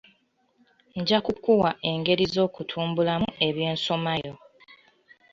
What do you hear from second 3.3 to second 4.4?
eby'ensomaayo.